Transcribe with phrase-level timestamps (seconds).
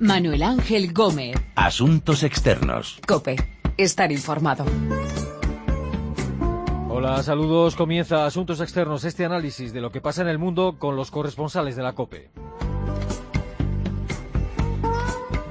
[0.00, 1.36] Manuel Ángel Gómez.
[1.54, 3.00] Asuntos externos.
[3.06, 3.36] Cope.
[3.76, 4.64] Estar informado.
[6.88, 7.76] Hola, saludos.
[7.76, 11.76] Comienza Asuntos Externos, este análisis de lo que pasa en el mundo con los corresponsales
[11.76, 12.30] de la COPE.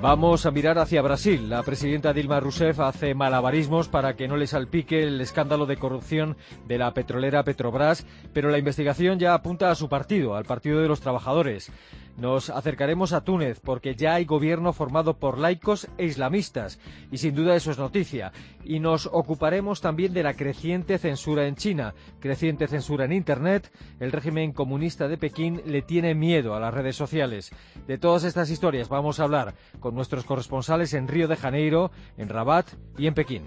[0.03, 1.49] Vamos a mirar hacia Brasil.
[1.49, 6.35] La presidenta Dilma Rousseff hace malabarismos para que no le salpique el escándalo de corrupción
[6.67, 10.89] de la petrolera Petrobras, pero la investigación ya apunta a su partido, al Partido de
[10.89, 11.71] los Trabajadores.
[12.17, 16.79] Nos acercaremos a Túnez porque ya hay gobierno formado por laicos e islamistas
[17.11, 18.31] y sin duda eso es noticia.
[18.63, 23.71] Y nos ocuparemos también de la creciente censura en China, creciente censura en Internet.
[23.99, 27.51] El régimen comunista de Pekín le tiene miedo a las redes sociales.
[27.87, 32.29] De todas estas historias vamos a hablar con nuestros corresponsales en Río de Janeiro, en
[32.29, 33.43] Rabat y en Pekín.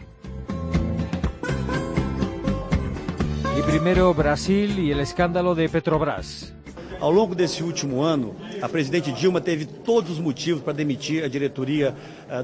[3.59, 6.55] Y primero Brasil y el escándalo de Petrobras.
[6.99, 11.29] Ao longo desse último ano, a presidente Dilma teve todos os motivos para demitir a
[11.29, 11.95] diretoria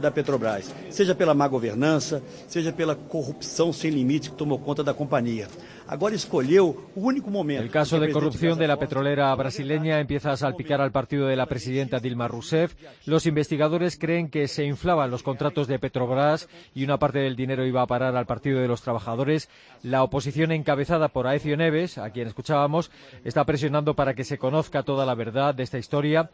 [0.01, 4.95] da Petrobras, seja pela má governança, seja pela corrupção sem limite que tomou conta da
[4.95, 5.49] companhia.
[5.87, 7.63] Ahora escogió el único momento.
[7.63, 11.47] El caso de corrupción de la petrolera brasileña empieza a salpicar al partido de la
[11.47, 12.75] presidenta Dilma Rousseff.
[13.05, 17.67] Los investigadores creen que se inflaban los contratos de Petrobras y una parte del dinero
[17.67, 19.51] iba a parar al Partido de los Trabajadores.
[19.83, 22.91] La oposición encabezada por Aecio Neves, a quien escuchábamos,
[23.25, 26.31] está presionando para que se conozca toda la verdad de esta historia.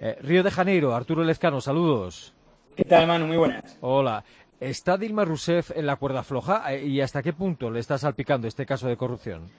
[0.00, 2.32] Eh, Río de Janeiro, Arturo Lezcano, saludos.
[2.76, 3.26] ¿Qué tal, Manu?
[3.26, 3.76] Muy buenas.
[3.80, 4.24] Hola.
[4.58, 8.46] ¿Está Dilma Rousseff en la cuerda floja eh, y hasta qué punto le está salpicando
[8.46, 9.50] este caso de corrupción?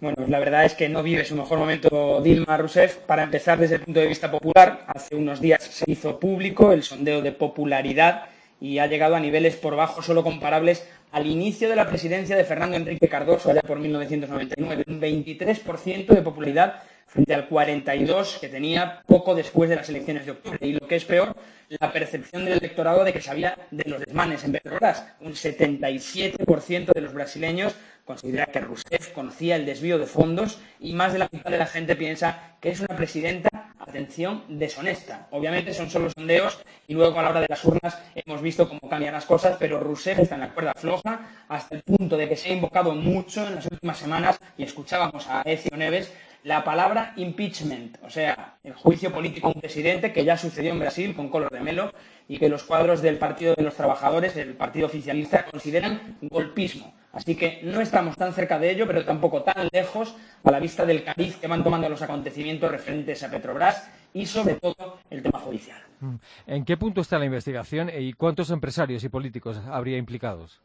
[0.00, 2.96] Bueno, la verdad es que no vive su mejor momento Dilma Rousseff.
[2.98, 6.82] Para empezar, desde el punto de vista popular, hace unos días se hizo público el
[6.82, 8.26] sondeo de popularidad
[8.60, 12.44] y ha llegado a niveles por bajo solo comparables al inicio de la presidencia de
[12.44, 14.84] Fernando Enrique Cardoso, allá por 1999.
[14.86, 20.32] Un 23% de popularidad frente al 42 que tenía poco después de las elecciones de
[20.32, 20.58] octubre.
[20.60, 21.34] Y lo que es peor,
[21.68, 25.06] la percepción del electorado de que sabía de los desmanes en Petrobras.
[25.20, 31.12] Un 77% de los brasileños considera que Rousseff conocía el desvío de fondos y más
[31.12, 35.28] de la mitad de la gente piensa que es una presidenta, atención, deshonesta.
[35.30, 38.88] Obviamente son solo sondeos y luego a la hora de las urnas hemos visto cómo
[38.88, 42.36] cambian las cosas, pero Rousseff está en la cuerda floja hasta el punto de que
[42.36, 46.12] se ha invocado mucho en las últimas semanas y escuchábamos a Ezio Neves
[46.44, 50.78] la palabra impeachment, o sea, el juicio político a un presidente que ya sucedió en
[50.78, 51.90] Brasil con Color de Melo
[52.28, 56.92] y que los cuadros del Partido de los Trabajadores, el Partido Oficialista, consideran golpismo.
[57.12, 60.84] Así que no estamos tan cerca de ello, pero tampoco tan lejos a la vista
[60.84, 65.38] del cariz que van tomando los acontecimientos referentes a Petrobras y sobre todo el tema
[65.38, 65.80] judicial.
[66.00, 66.14] Mm.
[66.46, 70.60] ¿En qué punto está la investigación y cuántos empresarios y políticos habría implicados?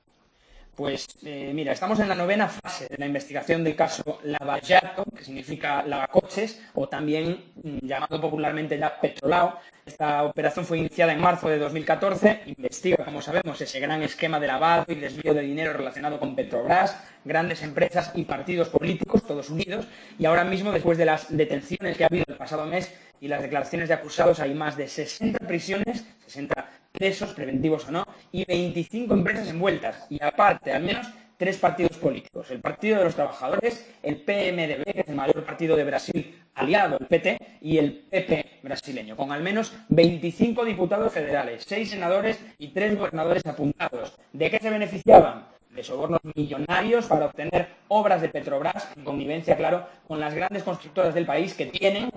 [0.79, 5.25] Pues eh, mira, estamos en la novena fase de la investigación del caso Lavallato, que
[5.25, 9.59] significa lavacoches, o también mm, llamado popularmente ya Petrolao.
[9.85, 14.47] Esta operación fue iniciada en marzo de 2014, investiga, como sabemos, ese gran esquema de
[14.47, 19.85] lavado y desvío de dinero relacionado con Petrobras, grandes empresas y partidos políticos, todos unidos,
[20.17, 22.89] y ahora mismo, después de las detenciones que ha habido el pasado mes
[23.21, 28.05] y las declaraciones de acusados, hay más de 60 prisiones, 60 presos, preventivos o no,
[28.31, 30.05] y 25 empresas envueltas.
[30.09, 31.07] Y aparte, al menos
[31.39, 32.51] tres partidos políticos.
[32.51, 36.97] El Partido de los Trabajadores, el PMDB, que es el mayor partido de Brasil aliado
[36.99, 42.67] al PT, y el PP brasileño, con al menos 25 diputados federales, seis senadores y
[42.67, 44.13] tres gobernadores apuntados.
[44.33, 45.45] ¿De qué se beneficiaban?
[45.69, 51.13] de sobornos millonarios para obtener obras de Petrobras, en connivencia, claro, con las grandes constructoras
[51.13, 52.09] del país que tienen,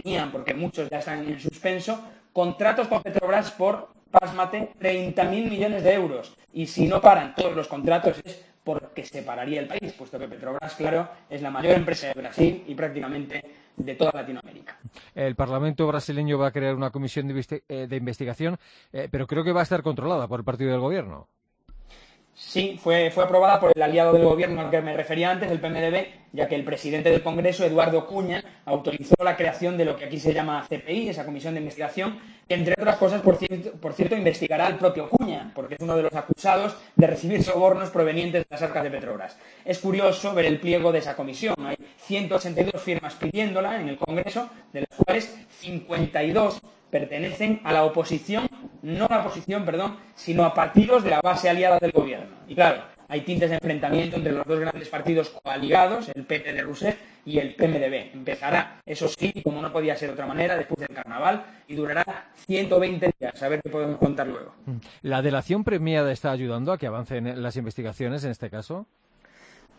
[0.00, 2.00] tenían, porque muchos ya están en suspenso,
[2.32, 6.36] contratos con Petrobras por pásmate, 30.000 millones de euros.
[6.52, 10.28] Y si no paran todos los contratos es porque se pararía el país, puesto que
[10.28, 13.42] Petrobras, claro, es la mayor empresa de Brasil y prácticamente
[13.76, 14.78] de toda Latinoamérica.
[15.14, 18.58] El Parlamento brasileño va a crear una comisión de, eh, investigación,
[18.92, 21.28] eh, pero creo que va a estar controlada por el partido del gobierno.
[22.34, 25.60] Sí, fue, fue aprobada por el aliado del gobierno al que me refería antes, el
[25.60, 30.06] PMDB, ya que el presidente del Congreso, Eduardo Cuña, autorizó la creación de lo que
[30.06, 32.18] aquí se llama CPI, esa comisión de investigación,
[32.48, 35.94] que entre otras cosas, por cierto, por cierto, investigará al propio Cuña, porque es uno
[35.94, 39.36] de los acusados de recibir sobornos provenientes de las arcas de Petrobras.
[39.64, 41.54] Es curioso ver el pliego de esa comisión.
[41.66, 48.46] Hay 182 firmas pidiéndola en el Congreso, de las cuales 52 pertenecen a la oposición,
[48.82, 52.36] no a la oposición, perdón, sino a partidos de la base aliada del gobierno.
[52.48, 56.62] Y claro, hay tintes de enfrentamiento entre los dos grandes partidos coaligados, el PP de
[56.62, 58.14] Rousseff y el PMDB.
[58.14, 62.30] Empezará, eso sí, como no podía ser de otra manera, después del carnaval y durará
[62.46, 63.42] 120 días.
[63.42, 64.54] A ver qué podemos contar luego.
[65.02, 68.86] ¿La delación premiada está ayudando a que avancen las investigaciones en este caso?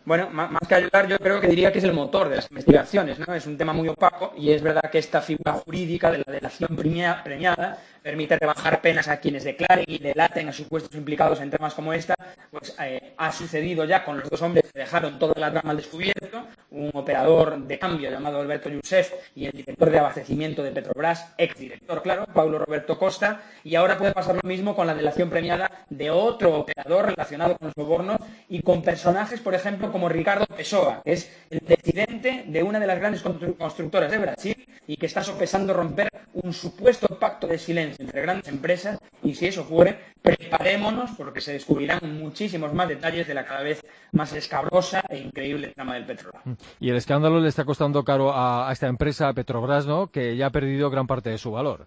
[0.06, 3.18] Bueno, más que ayudar, yo creo que diría que es el motor de las investigaciones,
[3.18, 3.34] ¿no?
[3.34, 6.76] Es un tema muy opaco y es verdad que esta figura jurídica de la delación
[6.76, 11.94] premiada permite rebajar penas a quienes declaren y delaten a supuestos implicados en temas como
[11.94, 12.14] esta,
[12.50, 16.46] pues eh, ha sucedido ya con los dos hombres dejaron toda la trama al descubierto,
[16.70, 22.02] un operador de cambio llamado Alberto Youssef y el director de abastecimiento de Petrobras, exdirector,
[22.02, 26.10] claro, Paulo Roberto Costa, y ahora puede pasar lo mismo con la delación premiada de
[26.10, 28.18] otro operador relacionado con los sobornos
[28.48, 32.86] y con personajes, por ejemplo, como Ricardo Pessoa, que es el presidente de una de
[32.88, 38.04] las grandes constructoras de Brasil y que está sopesando romper un supuesto pacto de silencio
[38.04, 43.34] entre grandes empresas y si eso ocurre, preparémonos porque se descubrirán muchísimos más detalles de
[43.34, 46.40] la cada vez más escabrosa e increíble trama del petróleo.
[46.80, 50.06] Y el escándalo le está costando caro a, esta empresa, Petrobras, ¿no?
[50.08, 51.86] que ya ha perdido gran parte de su valor.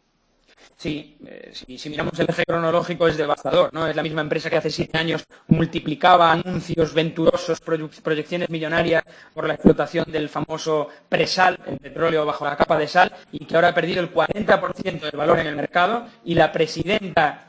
[0.77, 3.87] Sí, eh, si, miramos el eje cronológico es devastador, ¿no?
[3.87, 9.03] Es la misma empresa que hace siete años multiplicaba anuncios venturosos, proyecciones millonarias
[9.33, 13.55] por la explotación del famoso presal, el petróleo bajo la capa de sal, y que
[13.55, 17.43] ahora ha perdido el 40% del valor en el mercado y la presidenta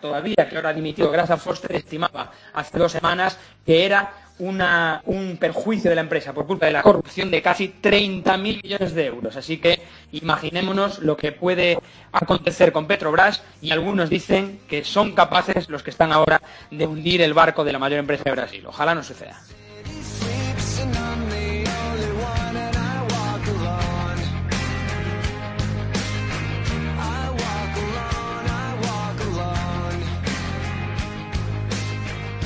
[0.00, 5.90] todavía que ahora ha dimitido Gracia Foster estimaba hace dos semanas que era un perjuicio
[5.90, 9.36] de la empresa por culpa de la corrupción de casi 30.000 millones de euros.
[9.36, 9.80] Así que
[10.14, 11.78] imaginémonos lo que puede
[12.12, 16.40] acontecer con Petrobras y algunos dicen que son capaces los que están ahora
[16.70, 18.64] de hundir el barco de la mayor empresa de Brasil.
[18.66, 19.40] Ojalá no suceda.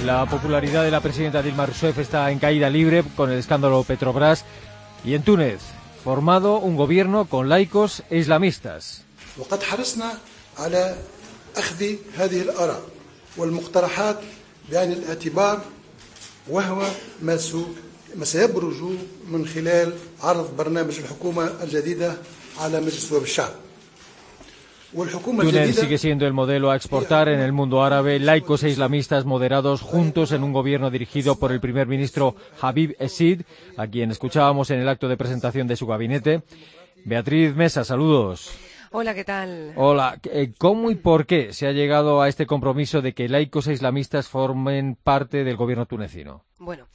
[0.04, 4.44] La popularidad de la presidenta Dilma Rousseff está en caída libre con el escándalo Petrobras.
[5.04, 5.60] Y en Túnez,
[6.04, 9.02] formado un gobierno con laicos e islamistas.
[18.14, 18.80] ما سيبرز
[19.28, 19.92] من خلال
[20.22, 22.16] عرض برنامج الحكومة الجديدة
[22.58, 23.52] على مجلس الشعب
[24.92, 29.82] Túnez sigue siendo el modelo a exportar en el mundo árabe, laicos e islamistas moderados
[29.82, 33.42] juntos en un gobierno dirigido por el primer ministro Habib Esid,
[33.76, 36.42] a quien escuchábamos en el acto de presentación de su gabinete.
[37.04, 38.50] Beatriz Mesa, saludos.
[38.90, 39.74] Hola, ¿qué tal?
[39.76, 43.66] Hola, eh, ¿cómo y por qué se ha llegado a este compromiso de que laicos
[43.66, 46.44] e islamistas formen parte del gobierno tunecino?
[46.58, 46.86] Bueno,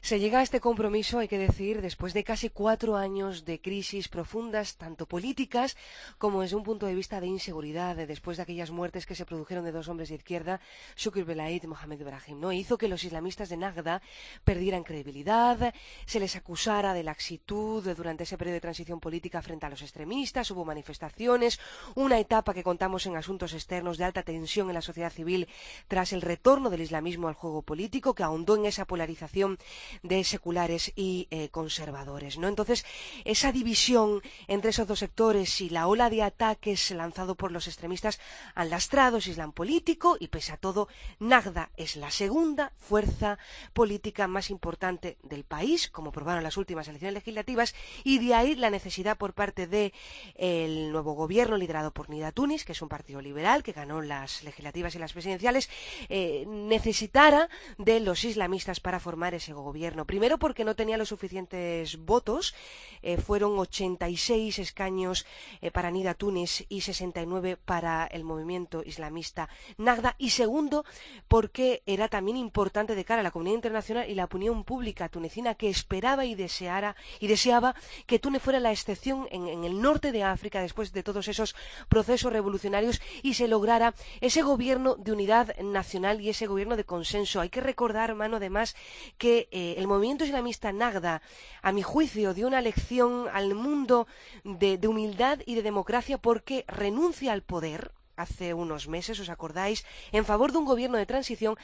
[0.00, 4.08] se llega a este compromiso, hay que decir, después de casi cuatro años de crisis
[4.08, 5.76] profundas, tanto políticas
[6.18, 9.64] como desde un punto de vista de inseguridad, después de aquellas muertes que se produjeron
[9.64, 10.60] de dos hombres de izquierda,
[10.96, 12.40] Shukr Belaid y Mohamed Ibrahim.
[12.40, 12.52] ¿no?
[12.52, 14.02] Hizo que los islamistas de Nagda
[14.44, 15.74] perdieran credibilidad,
[16.06, 20.50] se les acusara de laxitud durante ese periodo de transición política frente a los extremistas,
[20.50, 21.60] hubo manifestaciones,
[21.94, 25.48] una etapa que contamos en asuntos externos de alta tensión en la sociedad civil
[25.88, 29.58] tras el retorno del islamismo al juego político, que ahondó en esa polarización
[30.02, 32.38] de seculares y eh, conservadores.
[32.38, 32.48] ¿no?
[32.48, 32.84] Entonces,
[33.24, 38.20] esa división entre esos dos sectores y la ola de ataques lanzado por los extremistas
[38.54, 40.88] han lastrado islam político y, pese a todo,
[41.18, 43.38] Nagda es la segunda fuerza
[43.72, 47.74] política más importante del país, como probaron las últimas elecciones legislativas,
[48.04, 49.92] y de ahí la necesidad por parte del
[50.36, 54.42] el nuevo gobierno liderado por Nida Tunis, que es un partido liberal que ganó las
[54.44, 55.68] legislativas y las presidenciales,
[56.08, 57.48] eh, necesitara
[57.78, 62.54] de los islamistas para formar ese gobierno Primero porque no tenía los suficientes votos,
[63.02, 65.26] eh, fueron 86 escaños
[65.60, 70.14] eh, para Nida Túnez y 69 para el movimiento islamista Nagda.
[70.18, 70.84] Y segundo
[71.28, 75.54] porque era también importante de cara a la comunidad internacional y la opinión pública tunecina
[75.54, 77.74] que esperaba y, deseara, y deseaba
[78.06, 81.54] que Túnez fuera la excepción en, el norte de África después de todos esos
[81.88, 87.40] procesos revolucionarios y se lograra ese gobierno de unidad nacional y ese gobierno de consenso.
[87.40, 88.76] Hay que recordar, hermano, además,
[89.18, 91.20] que eh, el movimiento islamista Nagda,
[91.62, 94.06] a mi juicio, dio una lección al mundo
[94.44, 99.84] de, de humildad y de democracia porque renuncia al poder hace unos meses, ¿os acordáis?,
[100.12, 101.56] en favor de un gobierno de transición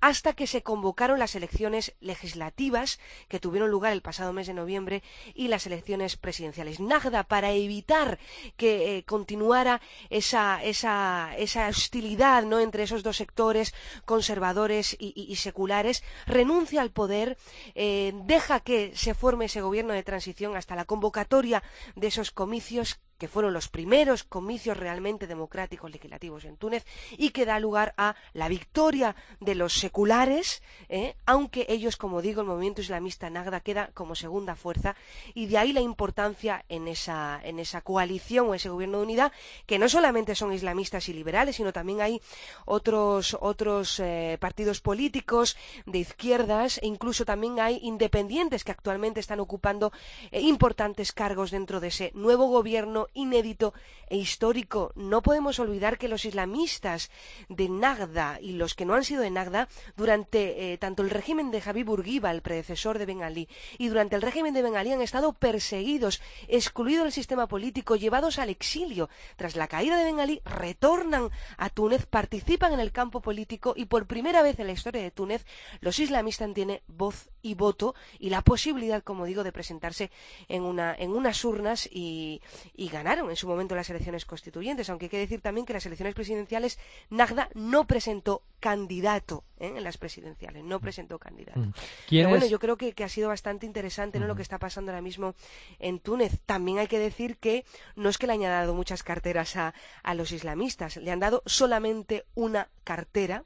[0.00, 2.98] hasta que se convocaron las elecciones legislativas
[3.28, 5.02] que tuvieron lugar el pasado mes de noviembre
[5.34, 6.80] y las elecciones presidenciales.
[6.80, 8.18] Nagda, para evitar
[8.56, 12.60] que eh, continuara esa, esa, esa, hostilidad ¿no?
[12.60, 13.74] entre esos dos sectores
[14.06, 17.36] conservadores y, seculares, renuncia al poder,
[17.74, 21.62] eh, deja que se forme ese gobierno de transición hasta la convocatoria
[21.94, 26.86] de esos comicios que fueron los primeros comicios realmente democráticos legislativos en Túnez
[27.18, 31.14] y que da lugar a la victoria de los seculares, ¿eh?
[31.26, 34.96] aunque ellos, como digo, el movimiento islamista Nagda queda como segunda fuerza
[35.34, 39.32] y de ahí la importancia en esa, en esa coalición o ese gobierno de unidad,
[39.66, 42.22] que no solamente son islamistas y liberales, sino también hay
[42.64, 49.40] otros, otros eh, partidos políticos de izquierdas e incluso también hay independientes que actualmente están
[49.40, 49.92] ocupando
[50.30, 53.72] eh, importantes cargos dentro de ese nuevo gobierno inédito
[54.08, 54.92] e histórico.
[54.96, 57.10] No podemos olvidar que los islamistas
[57.48, 61.50] de Nagda y los que no han sido de Nagda, durante eh, tanto el régimen
[61.50, 63.48] de Habib Bourguiba, el predecesor de Ben Ali,
[63.78, 68.38] y durante el régimen de Ben Ali han estado perseguidos, excluidos del sistema político, llevados
[68.38, 69.08] al exilio.
[69.36, 73.84] Tras la caída de Ben Ali, retornan a Túnez, participan en el campo político y
[73.84, 75.46] por primera vez en la historia de Túnez,
[75.80, 80.10] los islamistas tienen voz y voto y la posibilidad, como digo, de presentarse
[80.48, 82.40] en, una, en unas urnas y,
[82.74, 85.86] y ganaron en su momento las elecciones constituyentes, aunque hay que decir también que las
[85.86, 86.78] elecciones presidenciales
[87.10, 89.72] Nagda no presentó candidato ¿eh?
[89.76, 91.60] en las presidenciales, no presentó candidato.
[91.60, 91.72] Mm.
[92.10, 94.26] Pero bueno, yo creo que, que, ha sido bastante interesante ¿no?
[94.26, 95.34] lo que está pasando ahora mismo
[95.78, 96.40] en Túnez.
[96.46, 97.64] También hay que decir que
[97.96, 101.42] no es que le hayan dado muchas carteras a, a los islamistas, le han dado
[101.46, 103.44] solamente una cartera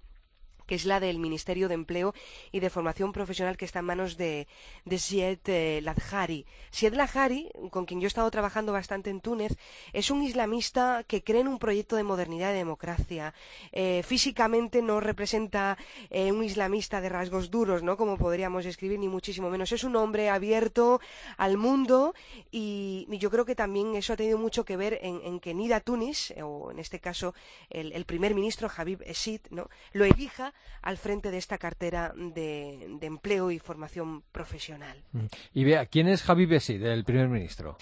[0.66, 2.14] que es la del Ministerio de Empleo
[2.52, 4.46] y de Formación Profesional que está en manos de,
[4.84, 6.46] de Sied eh, Ladjari.
[6.70, 9.56] Sied Ladjari, con quien yo he estado trabajando bastante en Túnez,
[9.92, 13.34] es un islamista que cree en un proyecto de modernidad y democracia.
[13.72, 15.76] Eh, físicamente no representa
[16.10, 17.96] eh, un islamista de rasgos duros, ¿no?
[17.96, 19.72] Como podríamos escribir, ni muchísimo menos.
[19.72, 21.00] Es un hombre abierto
[21.36, 22.14] al mundo
[22.50, 26.34] y, yo creo que también eso ha tenido mucho que ver en, que Nida Tunis,
[26.42, 27.34] o en este caso
[27.70, 29.68] el, el primer ministro Habib Esid, ¿no?
[29.92, 35.02] lo elija al frente de esta cartera de, de empleo y formación profesional.
[35.52, 37.76] Y vea, ¿quién es Javi Bessi, el primer ministro?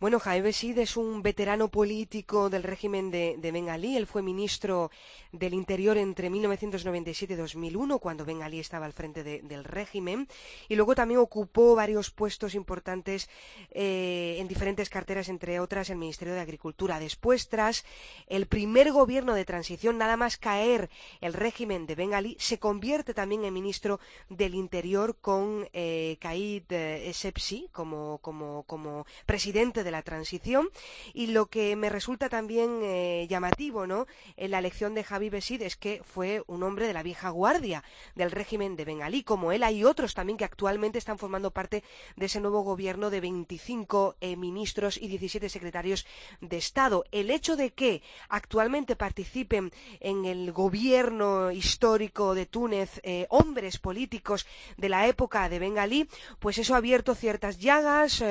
[0.00, 3.68] Bueno, Jaime Besid es un veterano político del régimen de, de Ben.
[3.68, 4.92] Él fue ministro
[5.32, 10.28] del Interior entre 1997 y 2001, cuando Ben Ali estaba al frente de, del régimen.
[10.68, 13.28] Y luego también ocupó varios puestos importantes
[13.72, 17.00] eh, en diferentes carteras, entre otras el Ministerio de Agricultura.
[17.00, 17.84] Después, tras
[18.28, 20.90] el primer gobierno de transición, nada más caer
[21.20, 27.12] el régimen de Ben se convierte también en ministro del Interior con eh, Kaid eh,
[27.72, 30.68] como, como, como presidente de la transición
[31.14, 34.06] y lo que me resulta también eh, llamativo ¿no?
[34.36, 37.82] en la elección de Javi Besid es que fue un hombre de la vieja guardia
[38.14, 39.22] del régimen de Ben Ali.
[39.22, 41.82] Como él hay otros también que actualmente están formando parte
[42.16, 46.06] de ese nuevo gobierno de 25 eh, ministros y 17 secretarios
[46.40, 47.04] de Estado.
[47.12, 54.46] El hecho de que actualmente participen en el gobierno histórico de Túnez eh, hombres políticos
[54.76, 58.22] de la época de Ben Ali, pues eso ha abierto ciertas llagas,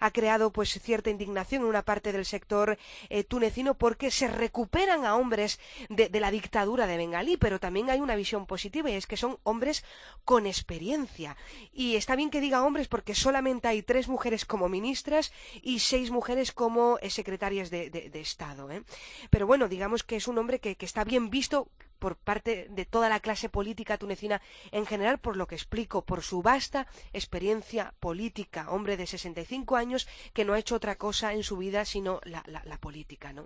[0.00, 2.76] ha creado pues ciertas cierta indignación en una parte del sector
[3.08, 7.88] eh, tunecino porque se recuperan a hombres de, de, la dictadura de Bengalí, pero también
[7.88, 9.84] hay una visión positiva y es que son hombres
[10.24, 11.36] con experiencia.
[11.72, 16.10] Y está bien que diga hombres porque solamente hay tres mujeres como ministras y seis
[16.10, 18.68] mujeres como eh, secretarias de, Estado.
[18.72, 18.82] ¿eh?
[19.30, 23.08] Pero bueno, digamos que es un hombre que está bien visto por parte de toda
[23.08, 24.40] la clase política tunecina
[24.72, 30.08] en general, por lo que explico, por su vasta experiencia política, hombre de 65 años
[30.32, 33.32] que no ha hecho otra cosa en su vida sino la, la, política.
[33.32, 33.44] ¿no?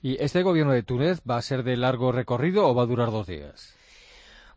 [0.00, 3.10] ¿Y este gobierno de Túnez va a ser de largo recorrido o va a durar
[3.10, 3.76] dos días?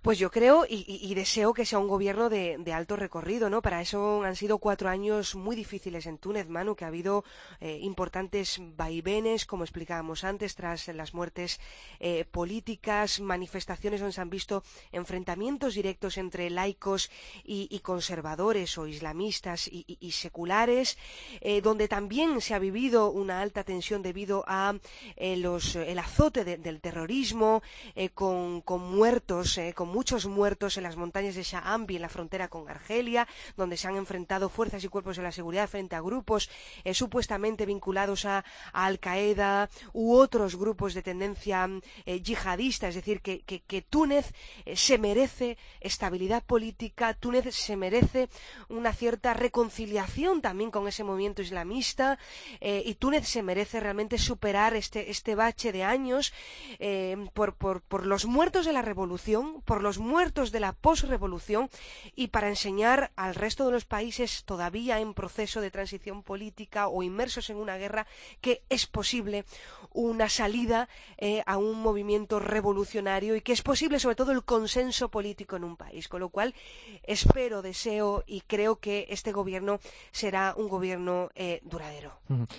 [0.06, 3.64] Pues yo creo y, y, deseo que sea un gobierno de, de, alto recorrido, ¿no?
[3.64, 7.24] Para eso han sido cuatro años muy difíciles en Túnez, Manu, que ha habido
[7.60, 11.60] eh, importantes vaivenes, como explicábamos antes, tras las muertes
[12.00, 17.10] eh, políticas, manifestaciones donde se han visto enfrentamientos directos entre laicos
[17.44, 21.00] y, conservadores o islamistas y, seculares,
[21.42, 24.76] eh, donde también se ha vivido una alta tensión debido a
[25.18, 27.64] los, el azote de, del terrorismo,
[28.14, 33.28] con, muertos, con muchos muertos en las montañas de Shaambi, en la frontera con Argelia,
[33.56, 36.50] donde se han enfrentado fuerzas y cuerpos de la seguridad frente a grupos
[36.84, 41.70] eh, supuestamente vinculados a, Al-Qaeda u otros grupos de tendencia
[42.06, 42.90] eh, yihadista.
[42.90, 44.34] Es decir, que, que, Túnez
[44.66, 48.28] eh, se merece estabilidad política, Túnez se merece
[48.68, 52.20] una cierta reconciliación también con ese movimiento islamista
[52.62, 56.34] y Túnez se merece realmente superar este, este bache de años
[57.34, 61.70] por, por, por los muertos de la revolución, por los muertos de la posrevolución
[62.16, 67.04] y para enseñar al resto de los países todavía en proceso de transición política o
[67.04, 68.08] inmersos en una guerra
[68.42, 69.46] que es posible
[69.94, 70.90] una salida
[71.20, 75.64] eh, a un movimiento revolucionario y que es posible sobre todo el consenso político en
[75.64, 76.08] un país.
[76.08, 76.56] Con lo cual
[77.04, 79.80] espero, deseo y creo que este gobierno
[80.12, 82.12] será un gobierno eh, duradero.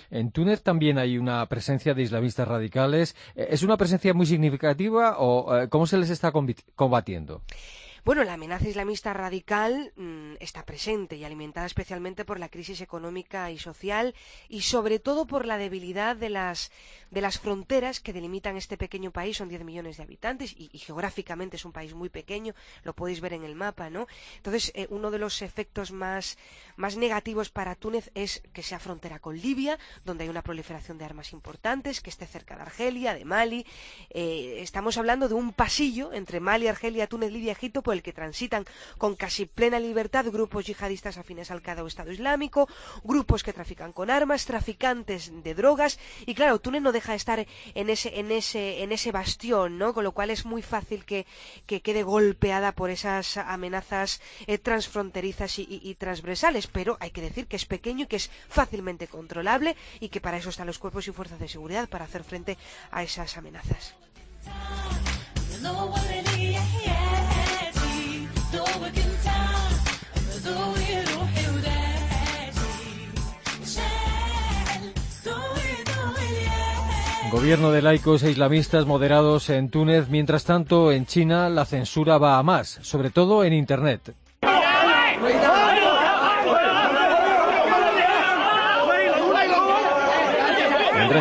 [0.09, 3.17] En Túnez también hay una presencia de islamistas radicales.
[3.35, 7.06] Eh, ¿Es una presencia muy significativa o cómo se les está combatiendo?
[7.07, 7.41] combatiendo?
[8.07, 13.51] Bueno, la amenaza islamista radical mm, está presente y alimentada especialmente por la crisis económica
[13.51, 14.15] y social
[14.47, 16.71] y sobre todo por la debilidad de las,
[17.11, 19.35] de las fronteras que delimitan este pequeño país.
[19.35, 23.33] Son 10 millones de habitantes y, geográficamente es un país muy pequeño, lo podéis ver
[23.33, 24.07] en el mapa, ¿no?
[24.37, 26.37] Entonces, eh, uno de los efectos más,
[26.77, 31.03] más negativos para Túnez es que sea frontera con Libia, donde hay una proliferación de
[31.03, 33.65] armas importantes, que esté cerca de Argelia, de Mali.
[34.11, 38.65] Eh, estamos hablando de un pasillo entre Mali, Argelia, Túnez, Libia, Egipto, el que transitan
[38.97, 42.67] con casi plena libertad grupos yihadistas afines al Qaeda Estado Islámico,
[43.03, 47.45] grupos que trafican con armas, traficantes de drogas y claro, Túnez no deja de estar
[47.73, 49.93] en ese en ese en ese bastión, ¿no?
[49.93, 51.25] Con lo cual es muy fácil que,
[51.65, 57.65] quede golpeada por esas amenazas eh, transfronterizas y, transversales, pero hay que decir que es
[57.65, 61.39] pequeño y que es fácilmente controlable y que para eso están los cuerpos y fuerzas
[61.39, 62.57] de seguridad para hacer frente
[62.91, 63.95] a esas amenazas.
[77.31, 80.07] Gobierno de laicos e islamistas moderados en Túnez.
[80.09, 84.15] Mientras tanto, en China la censura va a más, sobre todo en Internet.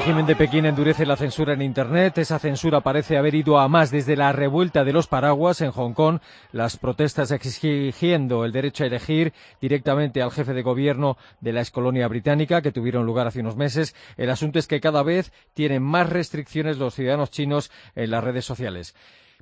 [0.00, 2.19] Régimen de Pekín endurece la censura en Internet.
[2.19, 5.95] Esa censura parece haber ido a más desde la revuelta de los paraguas en Hong
[5.95, 6.19] Kong,
[6.53, 12.09] las protestas exigiendo el derecho a elegir directamente al jefe de gobierno de la excolonia
[12.09, 13.97] británica, que tuvieron lugar hace unos meses.
[14.19, 18.45] El asunto es que cada vez tienen más restricciones los ciudadanos chinos en las redes
[18.45, 18.95] sociales.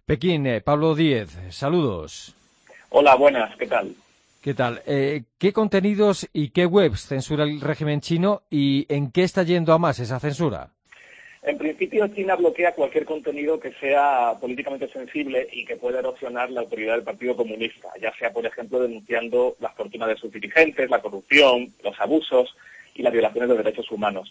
[0.06, 2.32] Pekín, eh, Pablo Díez, saludos.
[2.90, 3.92] Hola, buenas, ¿qué tal?
[4.44, 4.82] ¿Qué tal?
[4.86, 9.72] Eh, ¿Qué contenidos y qué webs censura el régimen chino y en qué está yendo
[9.72, 10.68] a más esa censura?
[11.42, 16.60] En principio, China bloquea cualquier contenido que sea políticamente sensible y que pueda erosionar la
[16.60, 21.00] autoridad del Partido Comunista, ya sea, por ejemplo, denunciando las fortunas de sus dirigentes, la
[21.00, 22.54] corrupción, los abusos
[22.94, 24.30] y las violaciones de derechos humanos.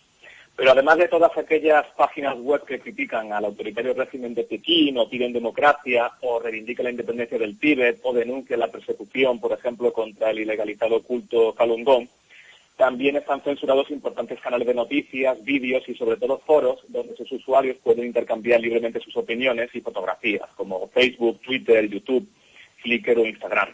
[0.55, 5.09] Pero además de todas aquellas páginas web que critican al autoritario régimen de Pekín o
[5.09, 10.29] piden democracia o reivindican la independencia del Tíbet o denuncian la persecución, por ejemplo, contra
[10.29, 12.07] el ilegalizado culto Falun Gong,
[12.77, 17.77] también están censurados importantes canales de noticias, vídeos y sobre todo foros donde sus usuarios
[17.83, 22.27] pueden intercambiar libremente sus opiniones y fotografías, como Facebook, Twitter, YouTube,
[22.81, 23.69] Flickr o Instagram.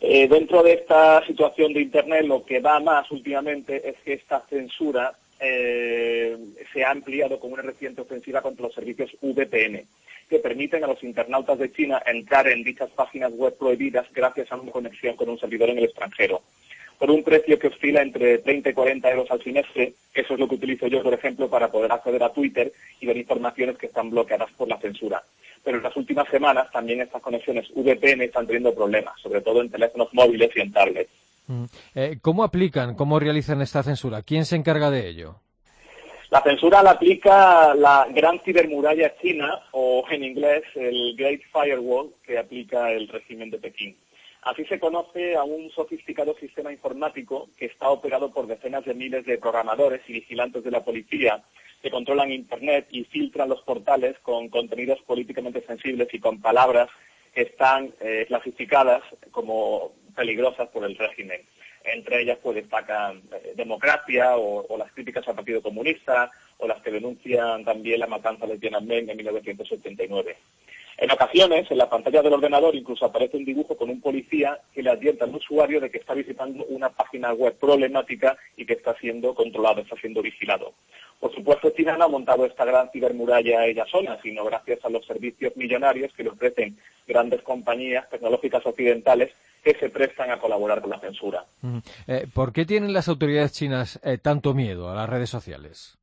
[0.00, 4.40] Eh, dentro de esta situación de Internet, lo que va más últimamente es que esta
[4.48, 6.36] censura eh,
[6.72, 9.84] se ha ampliado con una reciente ofensiva contra los servicios VPN,
[10.28, 14.56] que permiten a los internautas de China entrar en dichas páginas web prohibidas gracias a
[14.56, 16.42] una conexión con un servidor en el extranjero.
[16.98, 20.48] Por un precio que oscila entre 30 y 40 euros al semestre, eso es lo
[20.48, 24.10] que utilizo yo, por ejemplo, para poder acceder a Twitter y ver informaciones que están
[24.10, 25.22] bloqueadas por la censura.
[25.62, 29.70] Pero en las últimas semanas también estas conexiones VPN están teniendo problemas, sobre todo en
[29.70, 31.10] teléfonos móviles y en tablets.
[31.48, 31.64] Mm.
[31.94, 34.22] Eh, ¿Cómo aplican, cómo realizan esta censura?
[34.22, 35.40] ¿Quién se encarga de ello?
[36.30, 42.38] La censura la aplica la Gran Cibermuralla China, o en inglés el Great Firewall, que
[42.38, 43.96] aplica el régimen de Pekín.
[44.42, 49.24] Así se conoce a un sofisticado sistema informático que está operado por decenas de miles
[49.24, 51.42] de programadores y vigilantes de la policía
[51.82, 56.88] que controlan Internet y filtran los portales con contenidos políticamente sensibles y con palabras
[57.34, 61.40] que están eh, clasificadas como peligrosas por el régimen.
[61.84, 66.28] Entre ellas pues destacan eh, democracia o, las críticas al Partido Comunista
[66.58, 70.36] o las que denuncian también la matanza de Tiananmen en 1979.
[71.08, 74.82] En ocasiones, en la pantalla del ordenador incluso aparece un dibujo con un policía que
[74.82, 78.94] le advierte al usuario de que está visitando una página web problemática y que está
[78.98, 80.74] siendo controlado, está siendo vigilado.
[81.18, 85.06] Por supuesto, China no ha montado esta gran cibermuralla ella sola, sino gracias a los
[85.06, 89.32] servicios millonarios que le ofrecen grandes compañías tecnológicas occidentales
[89.64, 91.42] que se prestan a colaborar con la censura.
[92.06, 95.97] Eh, ¿Por qué tienen las autoridades chinas eh, tanto miedo a las redes sociales?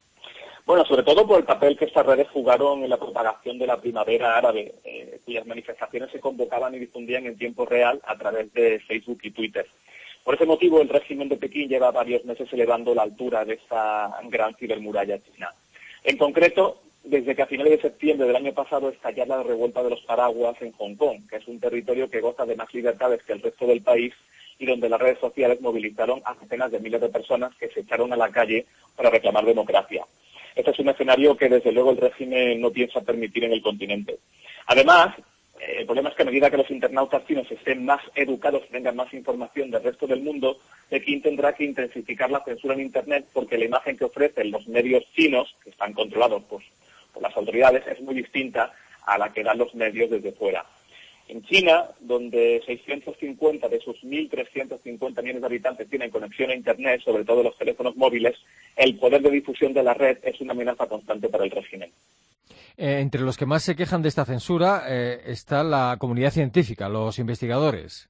[0.65, 3.79] Bueno, sobre todo por el papel que estas redes jugaron en la propagación de la
[3.79, 8.79] primavera árabe, eh, cuyas manifestaciones se convocaban y difundían en tiempo real a través de
[8.79, 9.67] Facebook y Twitter.
[10.23, 14.19] Por ese motivo, el régimen de Pekín lleva varios meses elevando la altura de esta
[14.23, 15.53] gran cibermuralla china.
[16.03, 19.91] En concreto, desde que a finales de septiembre del año pasado estallara la revuelta de
[19.91, 23.33] los paraguas en Hong Kong, que es un territorio que goza de más libertades que
[23.33, 24.15] el resto del país
[24.57, 28.11] y donde las redes sociales movilizaron a decenas de miles de personas que se echaron
[28.13, 30.03] a la calle para reclamar democracia.
[30.55, 34.17] Este es un escenario que desde luego el régimen no piensa permitir en el continente.
[34.67, 35.13] Además,
[35.59, 38.95] eh, el problema es que a medida que los internautas chinos estén más educados, tengan
[38.95, 40.57] más información del resto del mundo,
[40.89, 45.03] Pekín tendrá que intensificar la censura en Internet porque la imagen que ofrecen los medios
[45.13, 46.65] chinos, que están controlados pues,
[47.13, 48.73] por las autoridades, es muy distinta
[49.05, 50.65] a la que dan los medios desde fuera.
[51.27, 57.25] En China, donde 650 de sus 1.350 millones de habitantes tienen conexión a Internet, sobre
[57.25, 58.35] todo los teléfonos móviles,
[58.75, 61.91] el poder de difusión de la red es una amenaza constante para el régimen.
[62.77, 66.89] Eh, entre los que más se quejan de esta censura eh, está la comunidad científica,
[66.89, 68.09] los investigadores.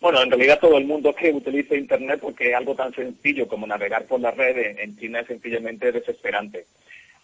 [0.00, 4.04] Bueno, en realidad todo el mundo que utiliza Internet, porque algo tan sencillo como navegar
[4.06, 6.66] por la red en China es sencillamente desesperante.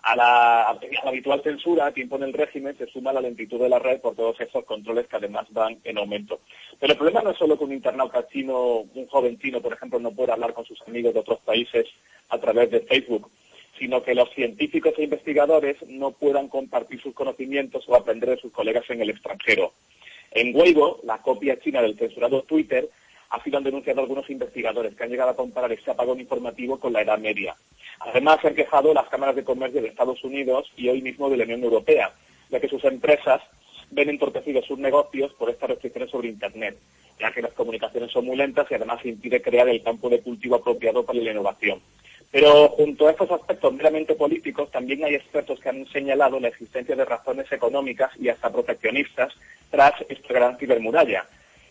[0.03, 4.01] A la, habitual censura que impone el régimen se suma la lentitud de la red
[4.01, 6.41] por todos esos controles que además van en aumento.
[6.79, 9.99] Pero el problema no es solo que un internauta chino, un joven chino, por ejemplo,
[9.99, 11.87] no pueda hablar con sus amigos de otros países
[12.29, 13.31] a través de Facebook,
[13.79, 18.53] sino que los científicos e investigadores no puedan compartir sus conocimientos o aprender de sus
[18.53, 19.73] colegas en el extranjero.
[20.31, 22.89] En Weibo, la copia china del censurado Twitter,
[23.31, 26.93] así lo han denunciado algunos investigadores que han llegado a comparar ese apagón informativo con
[26.93, 27.55] la Edad Media.
[28.01, 31.37] Además, se han quejado las cámaras de comercio de Estados Unidos y hoy mismo de
[31.37, 32.13] la Unión Europea,
[32.51, 33.43] ya que sus empresas
[33.91, 36.77] ven entorpecidos sus negocios por estas restricciones sobre Internet,
[37.19, 40.57] ya que las comunicaciones son muy lentas y además impide crear el campo de cultivo
[40.57, 41.81] apropiado para la innovación.
[42.31, 46.95] Pero junto a estos aspectos meramente políticos, también hay expertos que han señalado la existencia
[46.95, 49.33] de razones económicas y hasta proteccionistas
[49.71, 51.25] tras esta gran cibermuralla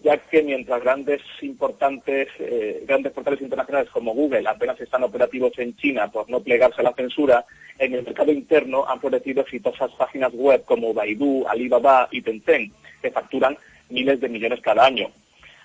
[0.07, 5.75] ya que mientras grandes importantes eh, grandes portales internacionales como Google apenas están operativos en
[5.75, 7.43] China por no plegarse a la censura,
[7.77, 13.11] en el mercado interno han florecido exitosas páginas web como Baidu, Alibaba y Tencent, que
[13.11, 13.57] facturan
[13.89, 15.11] miles de millones cada año.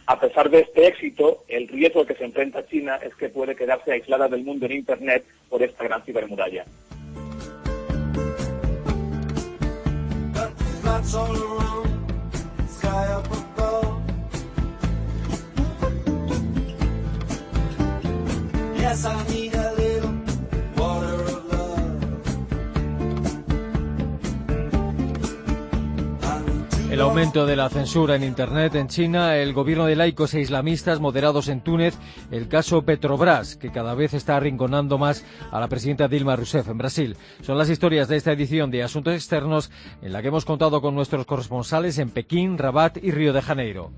[0.06, 3.92] A pesar de este éxito, el riesgo que se enfrenta China es que puede quedarse
[3.92, 6.64] aislada del mundo en Internet por esta gran cibermuralla.
[26.90, 31.00] El aumento de la censura en Internet en China, el gobierno de laicos e islamistas
[31.00, 31.96] moderados en Túnez,
[32.30, 36.76] el caso Petrobras, que cada vez está arrinconando más a la presidenta Dilma Rousseff en
[36.76, 37.16] Brasil.
[37.40, 39.70] Son las historias de esta edición de Asuntos Externos
[40.02, 43.90] en la que hemos contado con nuestros corresponsales en Pekín, Rabat y Río de Janeiro.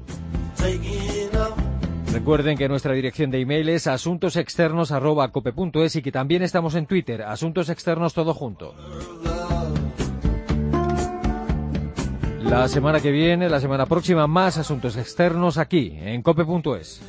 [2.14, 7.68] Recuerden que nuestra dirección de email es asuntosexternos.cope.es y que también estamos en Twitter, Asuntos
[7.68, 8.72] Externos Todo Junto.
[12.44, 17.02] La semana que viene, la semana próxima, más asuntos externos aquí, en cope.es.